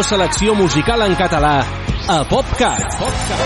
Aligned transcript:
millor 0.00 0.04
selecció 0.08 0.54
musical 0.54 1.02
en 1.02 1.14
català 1.14 1.60
a 2.08 2.24
PopCat. 2.24 2.94
PopCat. 2.96 3.40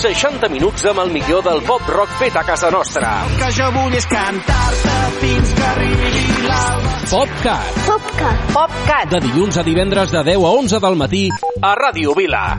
60 0.00 0.48
minuts 0.48 0.86
amb 0.88 1.02
el 1.02 1.10
millor 1.12 1.42
del 1.44 1.60
pop 1.66 1.82
rock 1.88 2.08
fet 2.16 2.36
a 2.36 2.42
casa 2.48 2.70
nostra. 2.70 3.10
El 3.26 3.36
que 3.42 3.50
jo 3.52 3.66
vull 3.74 3.92
és 3.98 4.06
cantar-te 4.08 4.94
fins 5.20 5.52
que 5.58 5.64
arribi 5.68 6.24
l'alba. 6.46 6.94
PopCat. 7.10 7.76
PopCat. 7.90 8.38
PopCat. 8.54 9.10
De 9.12 9.20
dilluns 9.26 9.56
a 9.60 9.62
divendres 9.68 10.10
de 10.14 10.22
10 10.30 10.46
a 10.48 10.52
11 10.62 10.80
del 10.86 10.96
matí 10.96 11.28
a 11.60 11.74
Ràdio 11.76 12.16
Vila. 12.16 12.58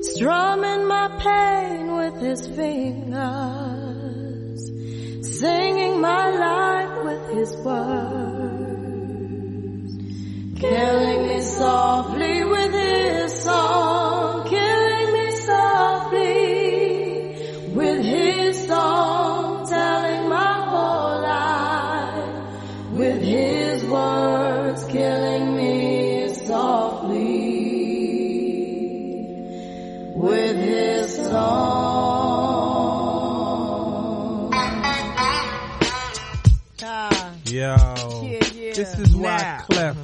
Strumming 0.00 0.88
my 0.88 1.08
pain 1.20 1.92
with 1.92 2.16
his 2.24 2.48
fingers 2.56 3.12
Singing 5.38 6.00
my 6.00 6.30
life 6.40 7.04
with 7.04 7.24
his 7.36 7.52
words 7.66 8.62
killing 10.62 11.11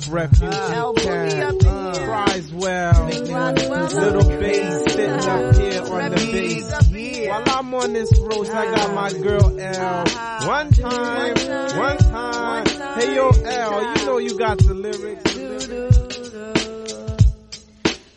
refuge. 0.08 0.52
Uh, 0.52 0.92
Cries 0.92 2.52
well. 2.52 3.06
Little 3.06 4.28
bass 4.28 4.84
sitting 4.92 5.10
up 5.10 5.26
ah. 5.26 5.52
here 5.52 5.82
on 5.82 6.10
the 6.10 6.16
bass. 6.32 7.28
While 7.28 7.44
I'm 7.46 7.74
on 7.74 7.92
this 7.92 8.18
road, 8.18 8.48
I 8.48 8.74
got 8.74 8.94
my 8.94 9.12
ah. 9.14 9.22
girl 9.22 9.60
L. 9.60 10.04
Ah. 10.08 10.47
One 10.47 10.70
time, 10.70 11.34
one 11.78 11.98
time. 11.98 12.66
Hey 12.98 13.14
yo 13.14 13.28
L, 13.30 13.97
you 13.98 14.06
know 14.06 14.18
you 14.18 14.38
got 14.38 14.58
the 14.58 14.74
lyrics. 14.74 15.36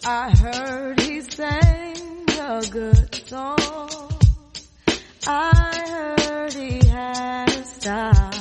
I 0.04 0.32
heard 0.32 1.00
he 1.00 1.22
sang 1.22 2.26
a 2.40 2.64
good 2.70 3.16
song. 3.28 4.10
I 5.28 5.86
heard 5.88 6.54
he 6.54 6.88
had 6.88 7.66
a. 7.86 8.41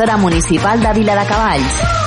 emissora 0.00 0.16
municipal 0.16 0.80
de 0.80 0.92
Viladecavalls. 0.94 1.99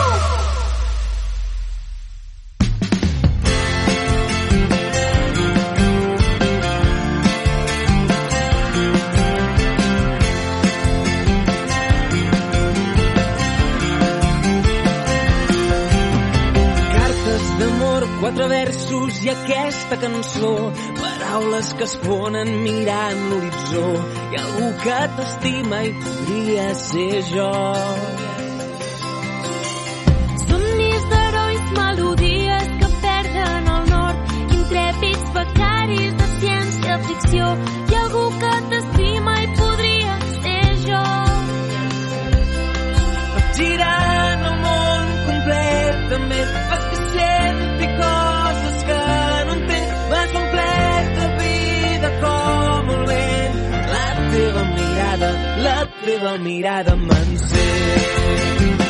teva 56.05 56.37
mirada 56.37 56.95
m'encén. 56.95 58.82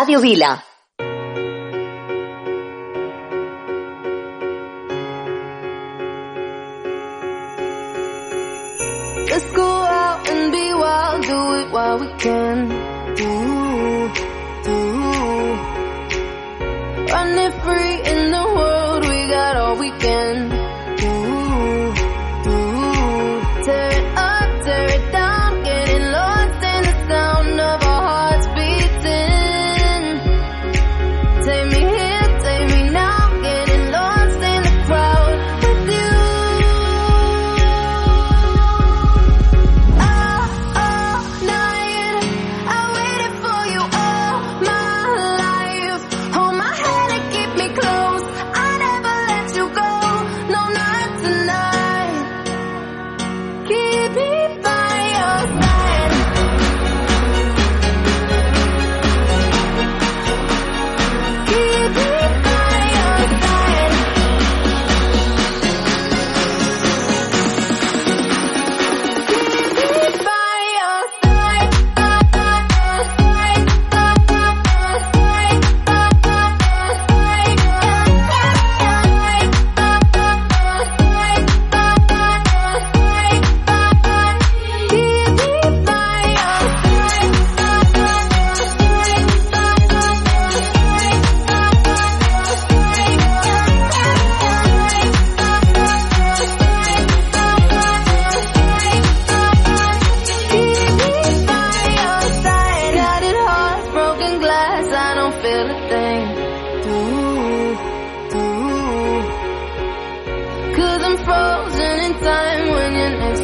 Radio 0.00 0.18
Vila. 0.18 0.64
Let's 9.28 9.50
go 9.52 9.62
out 9.62 10.26
and 10.26 10.52
be 10.52 10.72
wild, 10.72 11.22
do 11.22 11.52
it 11.60 11.70
while 11.70 11.98
we 11.98 12.08
can. 12.16 12.79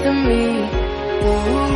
to 0.07 0.13
me. 0.13 0.47
Ooh. 1.25 1.76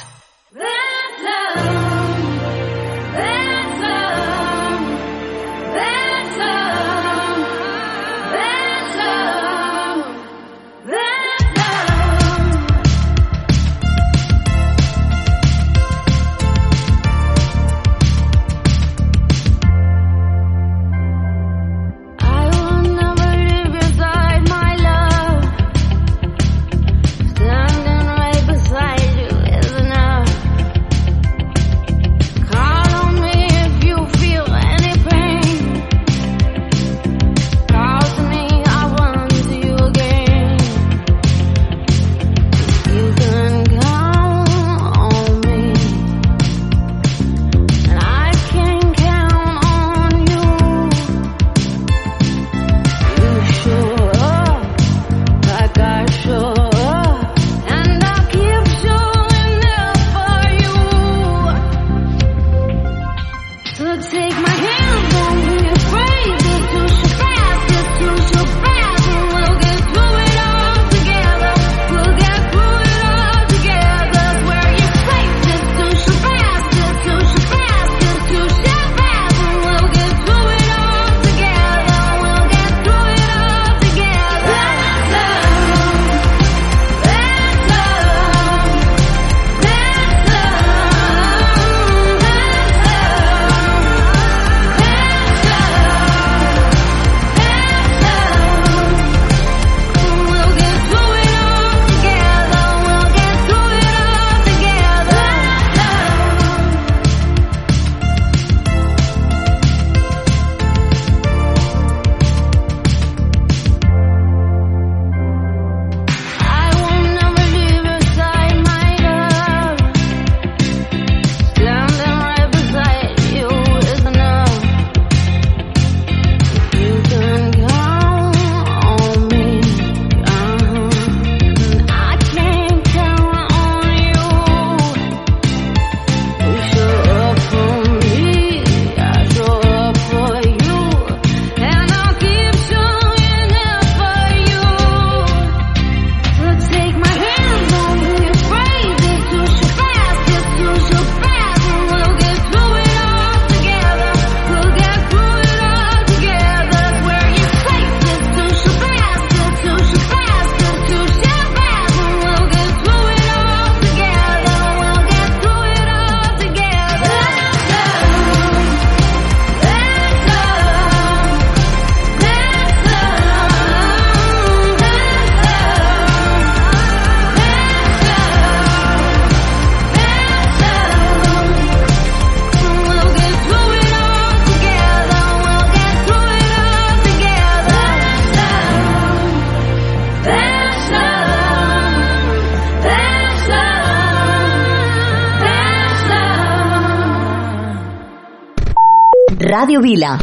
Vila. 199.91 200.17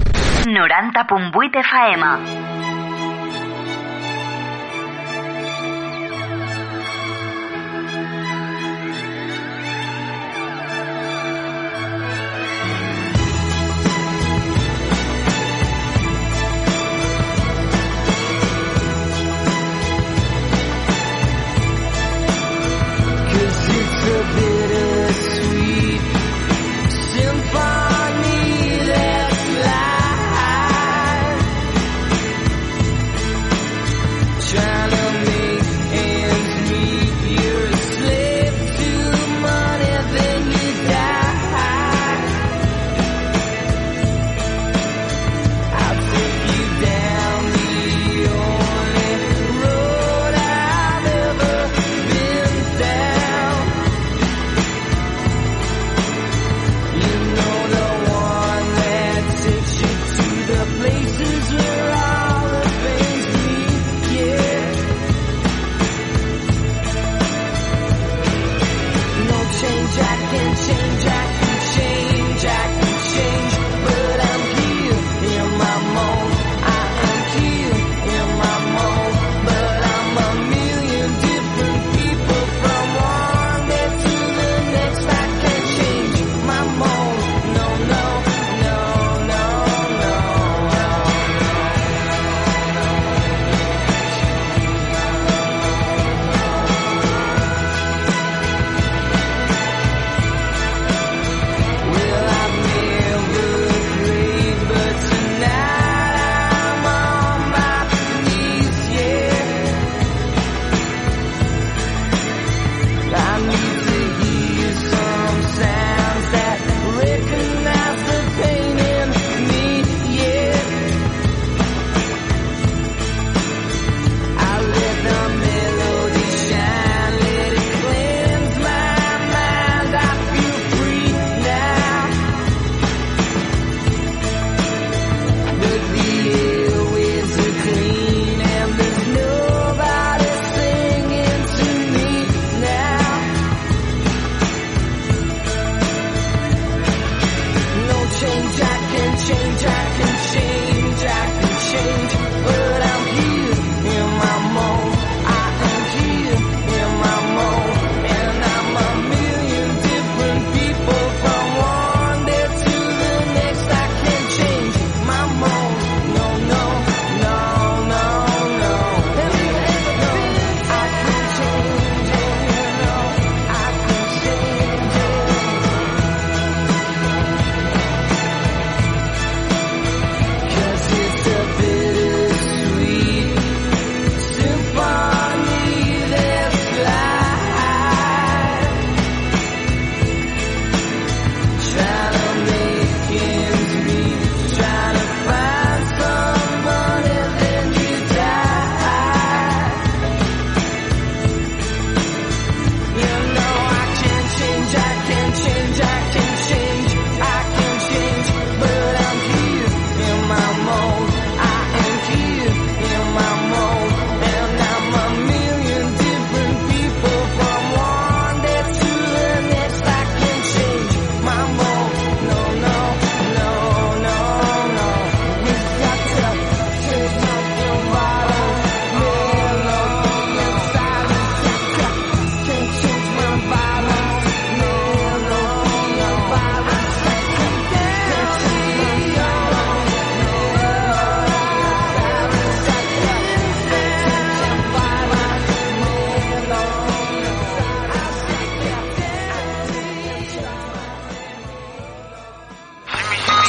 90.8 0.46 1.60
FM. 1.60 2.47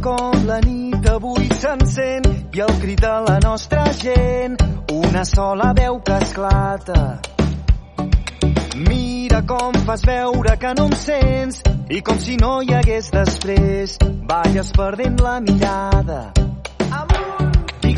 Com 0.00 0.46
la 0.46 0.58
nit 0.64 1.06
avui 1.10 1.48
s'encén 1.60 2.26
i 2.56 2.62
el 2.64 2.72
crit 2.80 3.00
de 3.04 3.12
la 3.26 3.38
nostra 3.44 3.84
gent, 3.92 4.56
una 4.92 5.24
sola 5.24 5.72
veu 5.76 6.00
que 6.00 6.16
esclata. 6.24 7.20
Mira 8.88 9.42
com 9.46 9.72
fas 9.86 10.04
veure 10.06 10.56
que 10.56 10.74
no 10.78 10.86
em 10.90 10.96
sents 11.04 11.62
i 11.90 12.00
com 12.06 12.18
si 12.18 12.36
no 12.40 12.60
hi 12.62 12.74
hagués 12.74 13.10
després, 13.14 13.98
balles 14.30 14.72
perdent 14.76 15.20
la 15.20 15.40
mirada. 15.40 16.22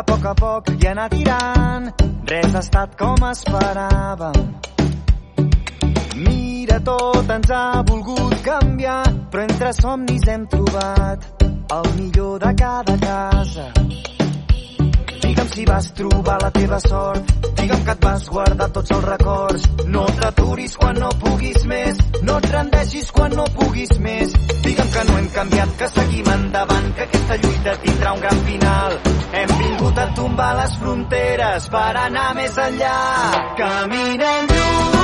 a 0.00 0.02
poc 0.02 0.24
a 0.24 0.34
poc 0.34 0.70
i 0.80 0.86
anar 0.88 1.08
tirant. 1.12 1.88
Res 2.30 2.54
ha 2.54 2.62
estat 2.64 2.96
com 3.00 3.26
esperàvem. 3.28 4.38
Mira, 6.24 6.78
tot 6.88 7.34
ens 7.36 7.52
ha 7.56 7.64
volgut 7.90 8.38
canviar, 8.46 9.02
però 9.32 9.44
entre 9.48 9.74
somnis 9.82 10.26
hem 10.28 10.48
trobat 10.54 11.28
el 11.78 11.92
millor 11.98 12.40
de 12.46 12.54
cada 12.64 12.96
casa. 13.04 13.68
Digue'm 15.30 15.48
si 15.54 15.64
vas 15.64 15.92
trobar 15.94 16.42
la 16.42 16.50
teva 16.50 16.80
sort, 16.82 17.28
digue'm 17.54 17.84
que 17.86 17.92
et 17.92 18.00
vas 18.02 18.24
guardar 18.34 18.66
tots 18.74 18.90
els 18.96 19.04
records. 19.04 19.66
No 19.94 20.02
t'aturis 20.18 20.74
quan 20.80 20.98
no 20.98 21.10
puguis 21.22 21.66
més, 21.70 22.00
no 22.26 22.38
et 22.40 22.48
rendeixis 22.50 23.12
quan 23.14 23.36
no 23.38 23.44
puguis 23.54 23.94
més. 24.02 24.34
Digue'm 24.64 24.90
que 24.96 25.04
no 25.06 25.18
hem 25.20 25.28
canviat, 25.36 25.76
que 25.78 25.90
seguim 25.94 26.32
endavant, 26.34 26.92
que 26.96 27.06
aquesta 27.06 27.38
lluita 27.44 27.76
tindrà 27.84 28.14
un 28.16 28.24
gran 28.26 28.40
final. 28.48 28.98
Hem 29.42 29.58
vingut 29.60 30.00
a 30.02 30.08
tombar 30.18 30.54
les 30.64 30.78
fronteres 30.82 31.68
per 31.76 31.90
anar 32.06 32.32
més 32.40 32.58
enllà. 32.66 32.96
Caminem 33.62 34.50
lluny 34.50 34.99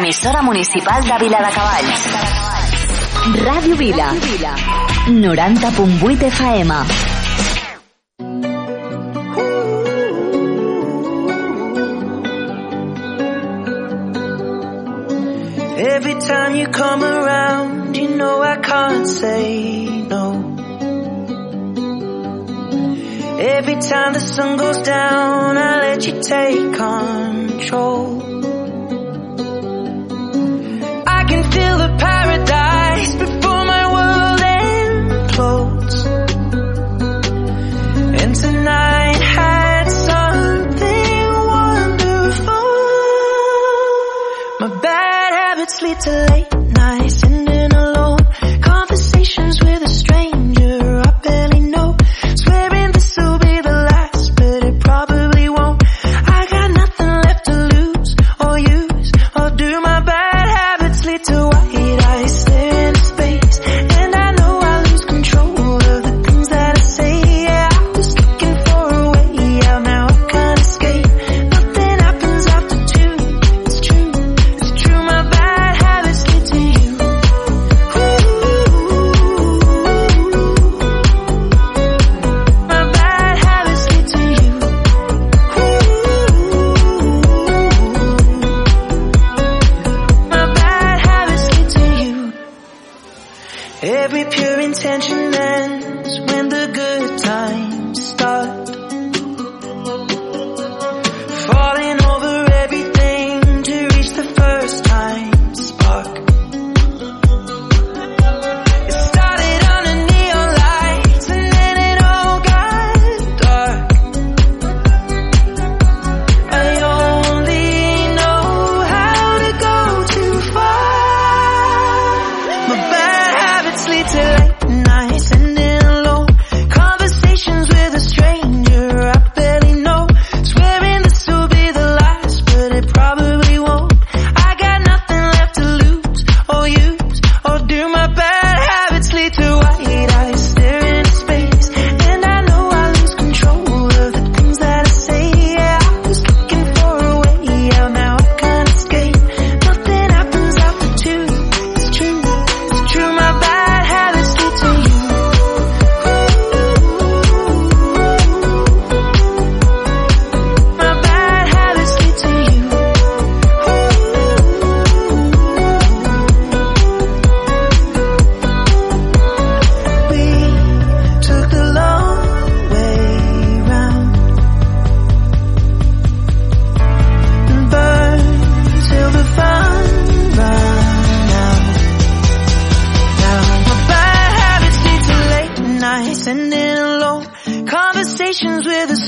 L'emissora 0.00 0.40
municipal 0.40 1.02
de 1.02 1.16
Viladecavalls. 1.20 2.04
Ràdio 3.44 3.76
Vila. 3.76 4.06
90.8 5.08 6.22
FM. 6.36 6.70
Every 15.76 16.14
time 16.14 16.56
you 16.56 16.66
come 16.68 17.04
around, 17.04 17.94
you 17.94 18.08
know 18.16 18.40
I 18.40 18.56
can't 18.56 19.06
say 19.06 19.84
no. 20.08 20.56
Every 23.38 23.76
time 23.76 24.14
the 24.14 24.20
sun 24.20 24.56
goes 24.56 24.78
down, 24.78 25.58
I 25.58 25.80
let 25.82 26.06
you 26.06 26.22
take 26.22 26.72
control. 26.72 27.09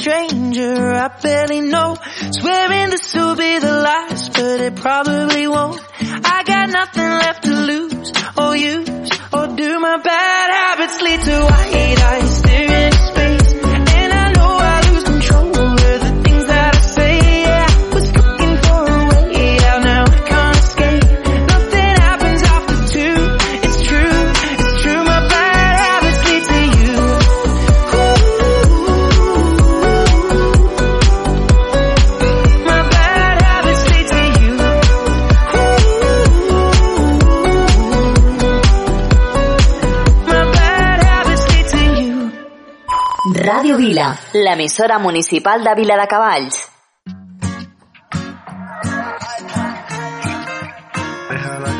Stranger 0.03 0.93
I 0.93 1.09
barely 1.23 1.61
know. 1.61 1.97
Swearing 2.33 2.91
this 2.91 3.15
will 3.15 3.37
be 3.37 3.59
the 3.59 3.73
last, 3.89 4.33
but 4.33 4.61
it 4.61 4.75
probably 4.75 5.47
won't. 5.47 5.81
I 6.35 6.43
got 6.45 6.71
nothing 6.71 7.11
left 7.23 7.45
to 7.45 7.55
lose 7.71 8.13
or 8.37 8.57
use 8.57 9.11
or 9.33 9.47
do. 9.57 9.71
My 9.79 9.99
bad 10.03 10.49
habits 10.59 11.01
lead 11.07 11.21
to 11.29 11.37
white 11.45 12.01
eyes 12.11 12.32
Vila, 44.13 44.19
l'emissora 44.33 44.99
municipal 44.99 45.63
de 45.65 45.75
Vila 45.75 45.97
de 45.97 46.07
Cavalls. 46.07 46.69
Déjala. 51.31 51.73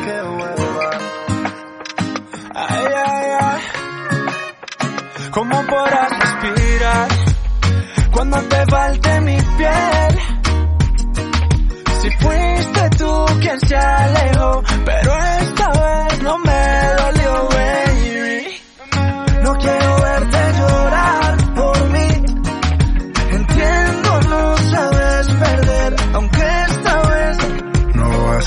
¿Cómo 5.31 5.65
podrás 5.65 6.11
respirar 6.19 7.07
cuando 8.11 8.41
te 8.43 8.65
falte 8.67 9.21
mi 9.21 9.37
piel? 9.57 10.19
Si 12.01 12.11
fuiste 12.11 12.89
tú 12.97 13.25
quien 13.41 13.59
se 13.61 13.75
alejó, 13.75 14.63
pero 14.85 15.17
esta 15.39 15.69
vez 15.69 16.21
no 16.21 16.37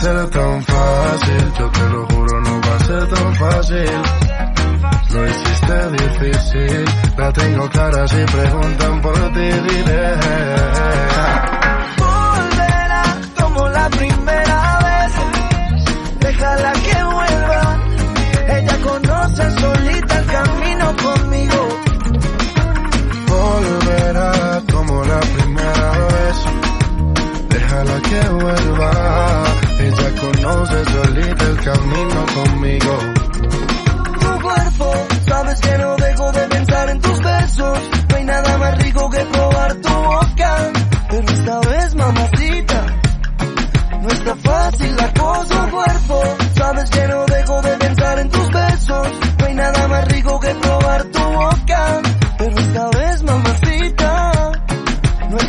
ser 0.07 0.31
tan 0.31 0.63
fácil, 0.63 1.53
yo 1.59 1.71
te 1.71 1.89
lo 1.89 2.07
juro, 2.07 2.41
no 2.41 2.61
va 2.61 2.75
a 2.77 2.79
ser 2.89 3.09
tan 3.09 3.35
fácil. 3.35 3.93
Lo 5.13 5.27
hiciste 5.31 5.77
difícil, 6.03 6.85
la 7.17 7.33
tengo 7.33 7.69
clara 7.71 8.07
si 8.07 8.25
preguntan 8.37 9.03
por 9.03 9.15
ti, 9.35 9.49
diré. 9.69 10.07
Volverá 12.05 13.05
como 13.41 13.69
la 13.69 13.89
primera 13.91 14.79
vez, 14.87 15.13
déjala 16.21 16.73
que 16.87 17.05
vuelva. 17.17 17.79
Ella 18.57 18.77
conoce 18.85 19.51
solita 19.61 20.19
el 20.19 20.27
camino 20.27 20.87
conmigo. 21.03 21.66
Conoce 30.33 30.85
solita 30.85 31.45
el 31.45 31.57
camino 31.59 32.27
conmigo. 32.35 32.99
Tu 34.21 34.41
cuerpo, 34.43 34.95
sabes 35.27 35.61
que 35.61 35.79
no 35.79 35.97
dejo 35.97 36.33
de 36.33 36.41
pensar 36.49 36.91
en 36.91 37.01
tus 37.01 37.23
besos. 37.23 37.79
No 38.09 38.17
hay 38.17 38.25
nada 38.25 38.59
más 38.59 38.83
rico 38.83 39.11
que 39.11 39.19
probar 39.19 39.75
tu 39.77 39.89
boca. 39.89 40.73
Pero 41.11 41.29
esta 41.33 41.61
vez, 41.61 41.95
mamacita, 41.95 42.87
no 44.03 44.09
está 44.09 44.37
fácil 44.37 44.97
la 44.97 45.13
cosa. 45.13 45.69
Cuerpo, 45.71 46.23
sabes 46.55 46.91
que 46.91 47.09
no 47.09 47.26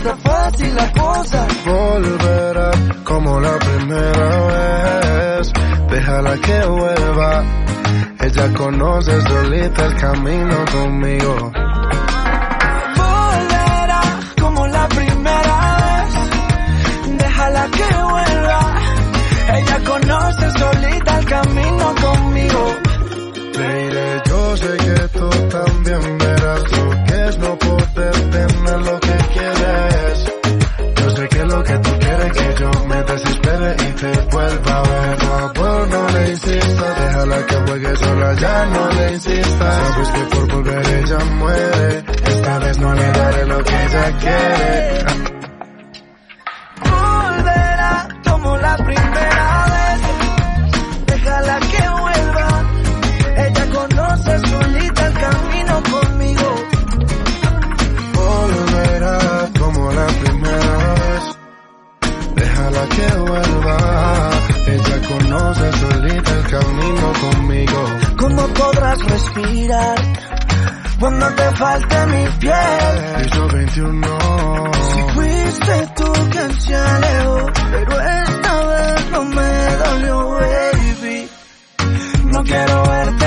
no 0.07 0.17
fácil 0.17 0.75
la 0.75 0.91
cosa. 0.91 1.47
Volverá 1.65 2.71
como 3.03 3.39
la 3.39 3.59
primera 3.59 4.29
vez. 4.47 5.51
Déjala 5.89 6.37
que 6.37 6.65
vuelva. 6.65 7.43
Ella 8.19 8.53
conoce 8.53 9.21
solita 9.21 9.85
el 9.85 9.95
camino 9.95 10.55
conmigo. 10.71 11.51
Volverá 13.01 14.01
como 14.41 14.67
la 14.67 14.87
primera 14.87 15.57
vez. 15.83 17.17
Déjala 17.17 17.67
que 17.77 17.95
vuelva. 18.11 18.59
Ella 19.57 19.59
Ella 19.59 19.79
conoce 19.85 20.51
solita 20.59 21.19
el 21.19 21.25
camino 21.25 21.95
conmigo. 22.05 22.75
Mire, 23.57 24.21
yo 24.27 24.57
sé 24.57 24.77
que 24.77 24.96
déjala 37.27 37.45
que 37.45 37.55
juegue 37.55 37.95
sola, 37.97 38.33
ya 38.35 38.65
no 38.65 38.89
le 38.89 39.13
insistas. 39.13 39.93
Sabes 39.93 40.09
que 40.09 40.19
por 40.35 40.51
volver 40.53 40.87
ella 40.87 41.19
muere, 41.35 42.03
esta 42.25 42.59
vez 42.59 42.79
no 42.79 42.93
le 42.93 43.11
daré 43.11 43.45
lo 43.45 43.63
que 43.63 43.83
ella 43.85 44.17
quiere. 44.19 45.05
Volverá 46.81 48.07
como 48.29 48.57
la 48.57 48.77
primera 48.77 49.65
vez. 49.75 50.01
Déjala 51.07 51.59
que 51.59 51.89
vuelva. 52.01 52.63
Ella 53.45 53.65
conoce 53.71 54.39
solita 54.47 55.07
el 55.07 55.13
camino 55.13 55.83
conmigo. 55.91 56.55
Volverá 58.13 59.49
como 59.59 59.91
la 59.91 60.07
primera 60.07 60.93
vez. 60.93 61.37
Déjala 62.35 62.89
que 62.95 63.17
vuelva. 63.17 64.36
Ella 64.77 65.07
conoce 65.07 65.71
solita 65.73 66.31
el 66.39 66.47
camino 66.51 67.13
conmigo. 67.21 67.79
¿Cómo 68.19 68.47
podrás 68.49 68.99
respirar 69.05 69.97
cuando 70.99 71.27
te 71.33 71.51
falte 71.55 72.05
mi 72.07 72.25
piel? 72.39 73.23
Piso 73.23 73.47
21. 73.47 74.17
Si 74.91 74.99
fuiste 75.13 75.87
tú 75.95 76.13
quien 76.29 76.61
se 76.61 76.75
alejó, 76.75 77.45
pero 77.71 78.01
esta 78.01 78.65
vez 78.67 79.11
no 79.11 79.23
me 79.25 79.75
dolió, 79.83 80.29
baby. 80.29 81.29
No 82.25 82.43
quiero 82.43 82.83
verte 82.83 83.26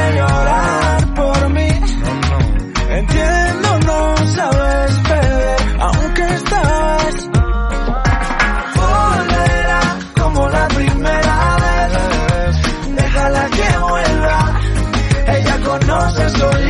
soy. 16.40 16.69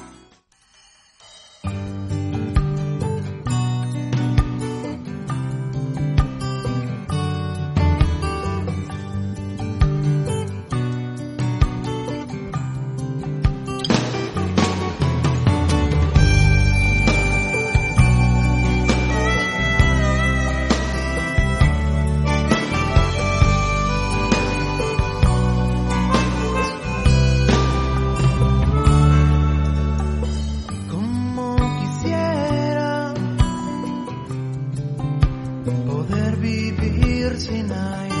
tears 37.21 37.47
in 37.49 37.71
eyes. 37.71 38.20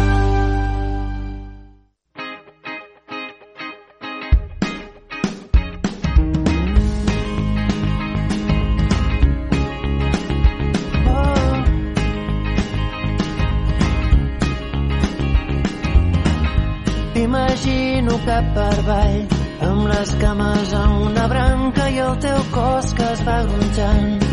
Cap 18.41 18.53
per 18.55 18.73
avall, 18.81 19.17
amb 19.67 19.87
les 19.91 20.11
cames 20.21 20.73
a 20.73 20.83
una 21.07 21.25
branca 21.27 21.87
i 21.89 21.97
el 22.05 22.15
teu 22.25 22.39
cos 22.55 22.93
que 22.97 23.07
es 23.13 23.21
va 23.27 23.37
gronxant. 23.47 24.23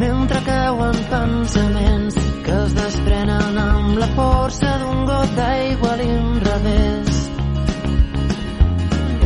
Mentre 0.00 0.40
cauen 0.46 0.98
pensaments 1.10 2.16
que 2.46 2.56
es 2.64 2.74
desprenen 2.76 3.60
amb 3.62 4.00
la 4.02 4.08
força 4.18 4.72
d'un 4.82 5.06
got 5.10 5.36
d'aigua 5.38 5.92
a 5.92 6.00
l'inrevés. 6.02 7.22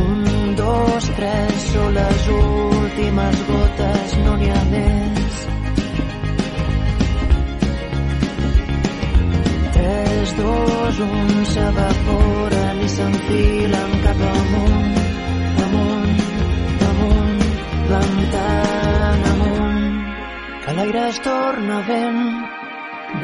Un, 0.05 0.21
dos, 0.61 1.09
tres, 1.17 1.65
són 1.73 1.97
les 1.97 2.29
últimes 2.37 3.43
gotes, 3.49 4.21
no 4.27 4.37
n'hi 4.37 4.53
ha 4.53 4.63
més. 4.75 5.20
Dos, 10.41 10.99
un, 11.05 11.29
s'evaporen 11.53 12.81
i 12.85 12.89
s'enfilen 12.95 13.91
cap 14.05 14.21
amunt, 14.29 14.97
amunt, 15.65 16.21
amunt, 16.89 17.43
plantant 17.87 19.27
amunt, 19.33 19.83
que 20.65 20.75
l'aire 20.77 21.03
es 21.09 21.19
torna 21.27 21.79
vent, 21.89 22.21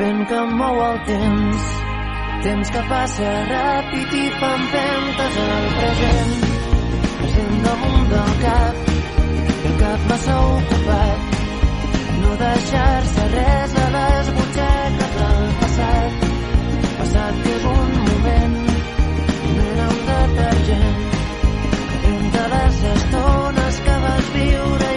vent 0.01 0.22
que 0.32 0.41
mou 0.61 0.82
el 0.89 0.99
temps, 1.11 1.70
temps 2.47 2.74
que 2.76 2.84
passa 2.91 3.32
ràpid 3.53 4.18
i 4.22 4.26
fa 4.41 4.51
empentes 4.59 5.39
al 5.45 5.72
present, 5.80 6.36
present 7.22 7.57
damunt 7.70 8.11
del 8.13 8.36
cap, 8.45 8.84
el 9.72 9.80
cap 9.86 10.11
massa 10.11 10.41
ocupat, 10.57 11.39
no 12.22 12.38
deixar-se 12.43 13.32
res 13.38 13.82
a 13.86 13.89
les 13.97 14.36
butxaques 14.38 14.86
passat 17.08 17.45
és 17.49 17.66
un 17.72 17.93
moment, 18.08 18.55
moment 19.60 19.86
un 19.86 20.01
detergent, 20.10 20.99
entre 22.12 22.47
les 22.55 22.84
estones 22.91 23.82
que 23.88 23.97
vas 24.05 24.32
viure 24.36 24.96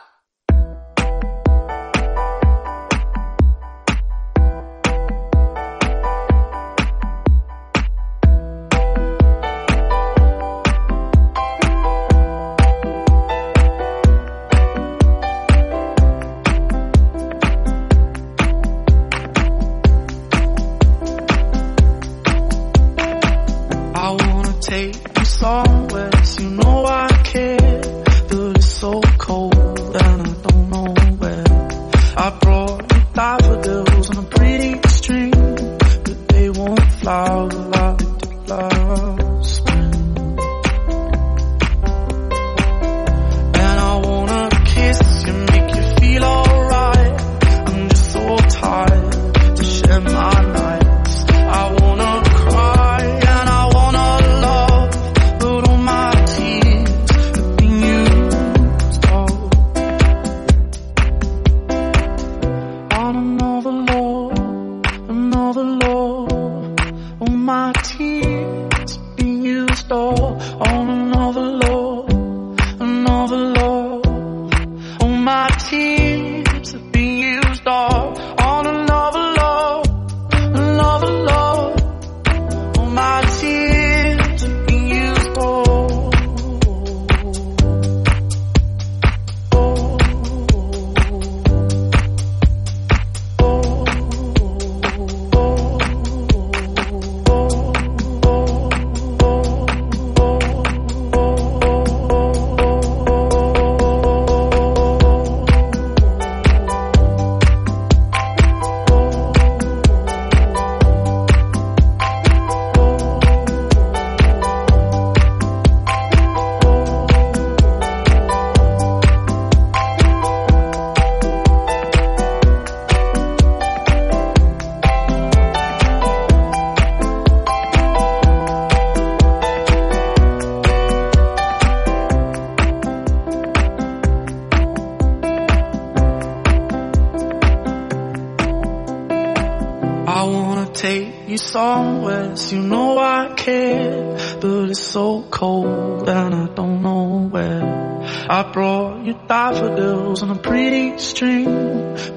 pearls 150.11 150.23
on 150.23 150.31
a 150.31 150.35
pretty 150.35 150.97
string, 150.97 151.45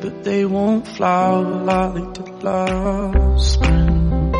but 0.01 0.25
they 0.25 0.45
won't 0.45 0.85
flower 0.87 1.45
like 1.45 2.15
the 2.15 2.25
last 2.43 3.53
spring. 3.53 4.35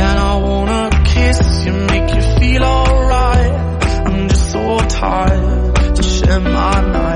And 0.00 0.18
I 0.30 0.40
wanna 0.40 0.90
kiss 1.04 1.64
you, 1.64 1.72
make 1.72 2.14
you 2.14 2.22
feel 2.38 2.62
alright. 2.62 3.52
I'm 4.06 4.28
just 4.28 4.52
so 4.52 4.78
tired 4.78 5.96
to 5.96 6.02
share 6.02 6.40
my 6.40 6.80
night. 6.92 7.07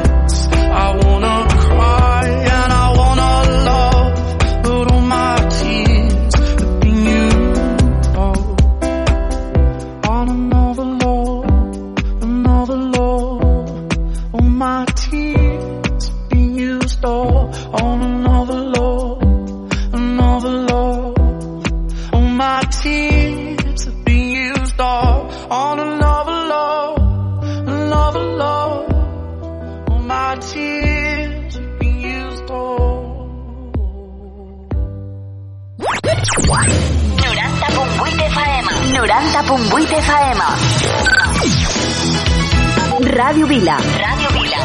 Radio 43.33 43.47
Vila. 43.47 43.79
Radio 43.79 44.29
Vila. 44.43 44.59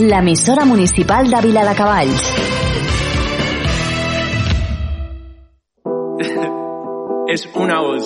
L'emissora 0.00 0.64
municipal 0.64 1.30
de 1.30 1.40
Vila 1.42 1.64
de 1.64 1.74
Cavalls. 1.76 2.34
es 7.28 7.48
una 7.54 7.80
voz. 7.80 8.02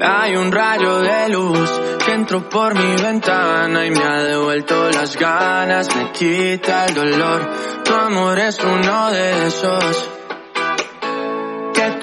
Hay 0.00 0.34
un 0.34 0.50
rayo 0.50 0.98
de 0.98 1.28
luz 1.28 1.70
que 2.04 2.12
entró 2.12 2.48
por 2.48 2.74
mi 2.74 3.00
ventana 3.00 3.86
y 3.86 3.92
me 3.92 4.02
ha 4.02 4.20
devuelto 4.24 4.90
las 4.90 5.16
ganas, 5.16 5.94
me 5.94 6.10
quita 6.10 6.86
el 6.86 6.94
dolor. 6.94 7.48
Tu 7.84 7.94
amor 7.94 8.36
es 8.40 8.58
uno 8.64 9.12
de 9.12 9.46
esos 9.46 10.13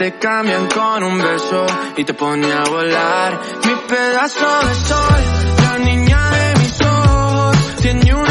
te 0.01 0.13
cambian 0.13 0.67
con 0.67 1.03
un 1.03 1.21
beso 1.21 1.63
y 1.95 2.03
te 2.03 2.15
pone 2.15 2.51
a 2.51 2.63
volar. 2.63 3.39
Mi 3.63 3.75
pedazo 3.87 4.47
de 4.67 4.73
sol, 4.73 5.21
la 5.61 5.77
niña 5.77 6.29
de 6.31 6.59
mis 6.59 6.81
ojos, 6.81 7.57
tiene 7.83 8.15
una 8.15 8.30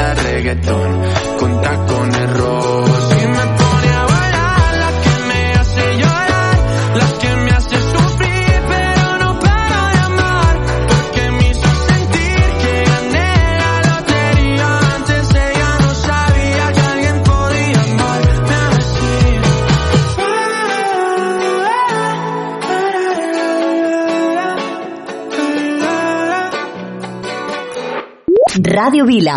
baila 0.00 0.14
reggaetón 0.14 1.02
con 1.38 1.60
tacones 1.60 2.36
rojos. 2.38 3.12
Y 3.12 3.26
me 3.26 3.46
pone 3.60 3.88
a 3.92 4.04
bailar 4.06 4.76
la 4.78 4.90
que 5.02 5.14
me 5.28 5.52
hace 5.54 5.96
llorar, 5.98 6.58
las 6.96 7.12
que 7.14 7.36
me 7.36 7.50
hace 7.50 7.76
sufrir, 7.76 8.62
pero 8.68 9.18
no 9.18 9.38
paro 9.40 9.88
de 9.92 10.00
amar, 10.10 10.56
porque 10.88 11.30
me 11.32 11.50
hizo 11.50 11.70
sentir 11.88 12.38
que 12.62 12.84
gané 12.90 13.30
la 13.62 13.74
lotería, 13.90 14.68
antes 14.96 15.24
ella 15.34 15.70
no 15.80 15.94
sabía 15.94 16.64
que 16.72 16.80
alguien 16.80 17.22
podía 17.22 17.80
amarme 17.82 18.56
así. 18.78 19.18
Radio 28.62 29.04
Vila. 29.04 29.36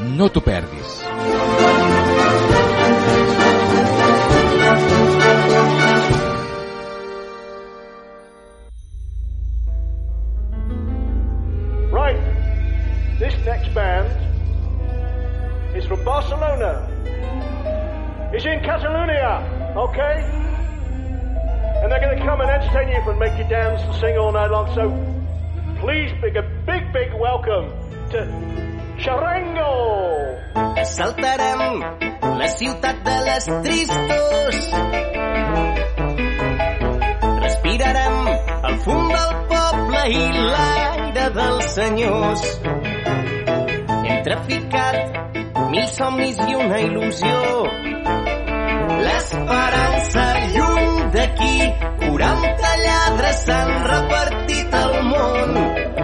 No 0.00 0.28
το 0.28 0.40
perdis. 0.40 1.02
Right. 11.92 12.20
This 13.20 13.34
next 13.44 13.72
band 13.72 14.08
is 15.76 15.86
from 15.86 16.04
Barcelona. 16.04 16.90
It's 18.32 18.44
in 18.44 18.60
Catalonia, 18.64 19.74
okay? 19.76 20.16
And 21.82 21.92
they're 21.92 22.00
going 22.00 22.18
to 22.18 22.24
come 22.24 22.40
and 22.40 22.50
entertain 22.50 22.88
you 22.88 23.10
and 23.10 23.18
make 23.20 23.38
you 23.38 23.44
dance 23.48 23.80
and 23.82 23.94
sing 24.00 24.18
all 24.18 24.32
night 24.32 24.50
long. 24.50 24.74
So 24.74 24.90
please, 25.80 26.10
big, 26.20 26.36
a 26.36 26.42
big, 26.66 26.92
big 26.92 27.14
welcome 27.14 27.70
to 28.10 28.73
xerrengo! 29.04 29.72
Saltarem 30.84 31.60
la 32.40 32.48
ciutat 32.48 32.96
de 33.04 33.16
les 33.26 33.44
tristos. 33.64 34.56
Respirarem 37.44 38.16
el 38.68 38.78
fum 38.84 39.02
del 39.12 39.34
poble 39.50 40.02
i 40.08 40.22
l'aire 40.38 41.26
dels 41.38 41.68
senyors. 41.74 42.44
Hem 44.04 44.22
traficat 44.28 44.96
mil 45.74 45.86
somnis 45.98 46.40
i 46.48 46.58
una 46.64 46.80
il·lusió. 46.86 47.42
L'esperança 49.04 50.26
lluny 50.56 51.04
d'aquí, 51.16 51.56
40 52.08 52.74
lladres 52.86 53.44
s'han 53.48 53.76
repartit 53.92 54.80
al 54.84 54.98
món. 55.12 56.03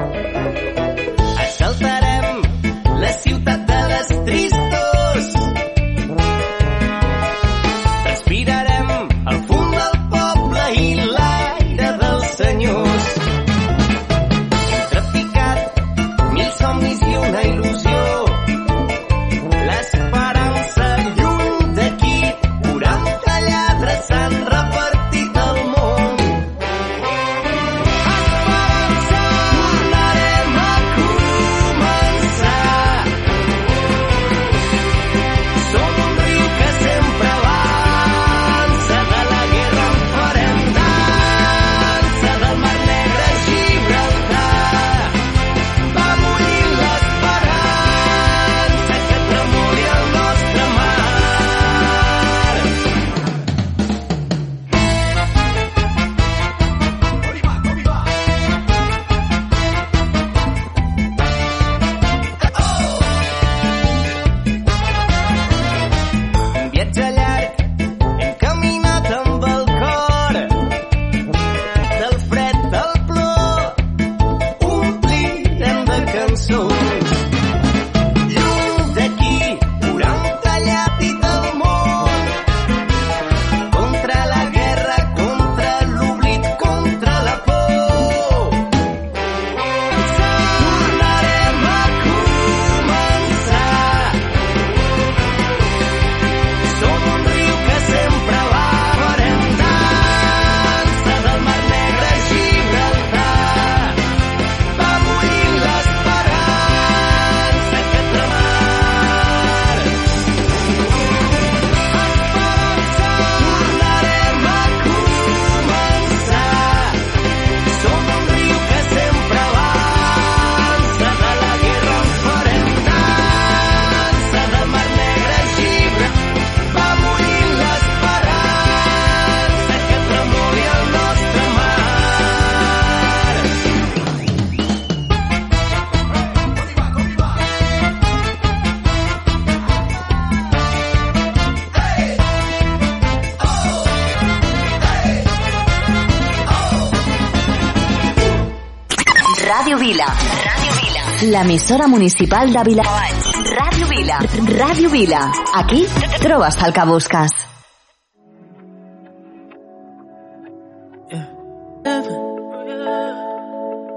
Vila. 151.31 151.43
L'emissora 151.43 151.87
municipal 151.87 152.51
de 152.51 152.63
Viladecavalls. 152.65 153.31
Ràdio 153.59 153.87
Vila. 153.87 154.19
Ràdio 154.59 154.91
Vila. 154.91 155.21
Aquí 155.55 155.87
trobes 156.19 156.57
el 156.67 156.73
que 156.73 156.85
busques. 156.87 157.31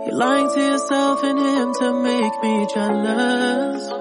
You're 0.05 0.17
lying 0.17 0.47
to 0.53 0.59
yourself 0.59 1.23
and 1.23 1.39
him 1.39 1.73
to 1.73 1.93
make 2.03 2.33
me 2.43 2.67
jealous. 2.73 3.92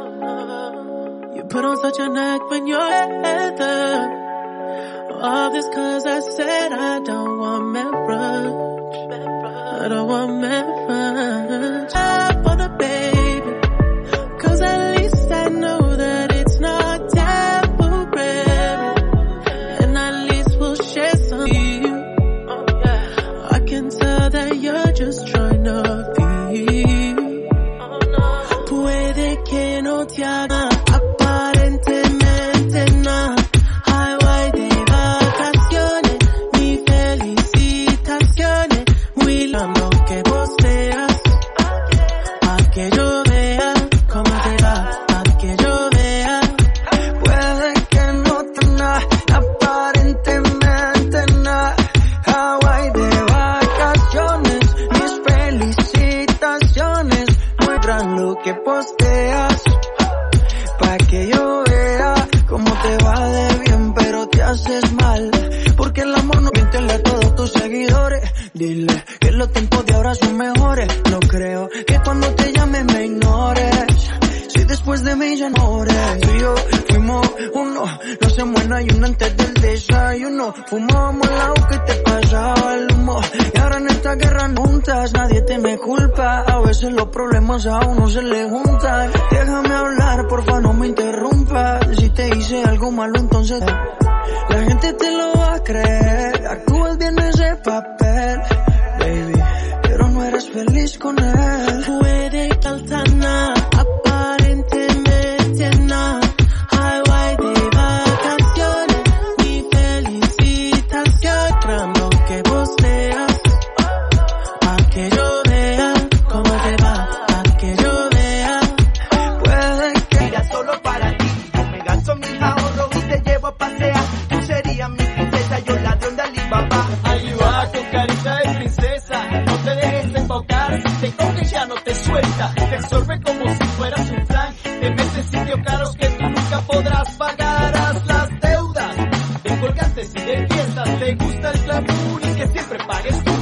Yo 125.66 125.76
ladrón 125.78 126.16
de 126.16 126.22
Alibaba. 126.22 126.88
Ahí 127.04 127.32
va 127.40 127.70
con 127.72 127.84
carita 127.90 128.36
de 128.36 128.54
princesa, 128.54 129.40
no 129.46 129.56
te 129.56 129.74
dejes 129.76 130.14
embaucar, 130.14 130.82
si 130.82 130.96
te 131.00 131.16
coge 131.16 131.44
ya 131.44 131.66
no 131.66 131.74
te 131.74 131.94
suelta, 131.94 132.54
te 132.54 132.76
absorbe 132.76 133.20
como 133.20 133.48
si 133.48 133.64
fueras 133.76 134.10
un 134.10 134.26
flan, 134.26 134.54
te 134.62 134.90
metes 134.90 135.26
sitios 135.26 135.60
caros 135.64 135.96
que 135.96 136.06
tú 136.08 136.22
nunca 136.22 136.60
podrás 136.66 137.10
pagar, 137.16 137.76
haz 137.76 138.06
las 138.06 138.40
deudas, 138.40 138.96
de 139.42 139.60
colgantes 139.60 140.12
y 140.14 140.20
de 140.20 140.46
fiestas, 140.48 140.98
te 140.98 141.14
gusta 141.14 141.50
el 141.50 141.62
glamour 141.62 142.22
y 142.22 142.34
que 142.34 142.46
siempre 142.48 142.78
pagues 142.86 143.24
tú. 143.24 143.32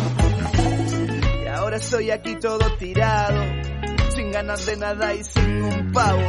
Y 1.44 1.46
ahora 1.48 1.76
estoy 1.76 2.10
aquí 2.10 2.36
todo 2.36 2.76
tirado, 2.78 3.44
sin 4.14 4.30
ganas 4.32 4.66
de 4.66 4.76
nada 4.76 5.14
y 5.14 5.24
sin 5.24 5.62
un 5.62 5.92
pavo. 5.92 6.20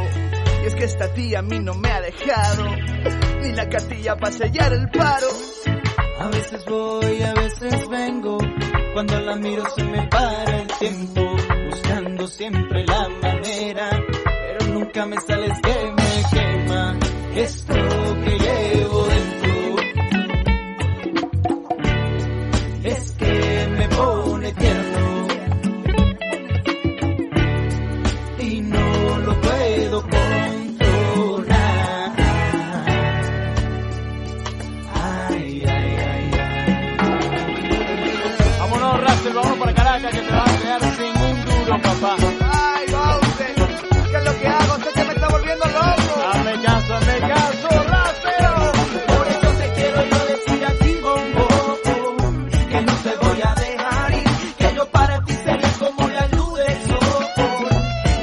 Y 0.62 0.66
es 0.66 0.74
que 0.76 0.84
esta 0.84 1.12
tía 1.12 1.40
a 1.40 1.42
mí 1.42 1.58
no 1.58 1.74
me 1.74 1.90
ha 1.90 2.00
dejado, 2.00 2.64
ni 3.42 3.52
la 3.52 3.68
cartilla 3.68 4.16
para 4.16 4.32
sellar 4.32 4.72
el 4.72 4.88
paro. 4.90 5.26
A 6.42 6.44
veces 6.44 6.64
voy, 6.64 7.22
a 7.22 7.34
veces 7.34 7.88
vengo, 7.88 8.38
cuando 8.94 9.20
la 9.20 9.36
miro 9.36 9.62
se 9.76 9.84
me 9.84 10.08
para 10.08 10.58
el 10.58 10.66
tiempo, 10.66 11.36
buscando 11.70 12.26
siempre 12.26 12.84
la 12.84 13.08
manera, 13.08 13.90
pero 14.24 14.72
nunca 14.74 15.06
me 15.06 15.20
sales 15.20 15.52
que 15.62 15.92
me 15.92 16.22
quema 16.32 16.51
papá. 41.82 42.16
Ay, 42.52 42.86
Bowser, 42.90 43.54
¿qué 44.10 44.16
es 44.16 44.24
lo 44.24 44.38
que 44.40 44.46
hago? 44.48 44.72
Usted 44.78 44.90
se 44.94 45.04
me 45.04 45.12
está 45.14 45.28
volviendo 45.28 45.64
loco. 45.66 46.12
Hazme 46.32 46.62
caso, 46.62 46.94
hazme 46.94 47.18
caso, 47.20 47.68
Russell. 47.92 48.44
Por 49.16 49.26
eso 49.28 49.48
te 49.60 49.66
quiero 49.76 50.04
yo 50.04 50.18
decir 50.32 50.64
aquí, 50.66 50.92
bombo, 51.02 51.48
que 52.70 52.80
no 52.82 52.94
te 53.04 53.16
voy 53.16 53.40
a 53.44 53.54
dejar 53.54 54.12
ir, 54.12 54.28
que 54.58 54.74
yo 54.76 54.90
para 54.90 55.24
ti 55.24 55.32
seré 55.34 55.68
como 55.78 56.08
la 56.08 56.26
luz 56.28 56.54
del 56.54 56.76
sol. 56.86 57.26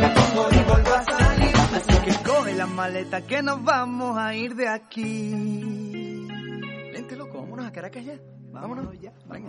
Me 0.01 0.07
pongo 0.09 0.49
y 0.51 0.63
vuelvo 0.69 0.93
a 0.93 1.03
salir, 1.03 1.55
Así 1.75 1.95
que 2.05 2.13
coge 2.29 2.53
la 2.55 2.67
maleta 2.67 3.21
que 3.21 3.41
nos 3.43 3.63
vamos 3.63 4.17
a 4.17 4.35
ir 4.35 4.55
de 4.55 4.67
aquí. 4.67 6.27
Vente 6.93 7.15
loco, 7.15 7.39
vámonos 7.41 7.65
a 7.67 7.71
Caracas 7.71 8.03
ya. 8.05 8.13
Vámonos 8.51 8.99
ya, 8.99 9.13
vámonos, 9.27 9.48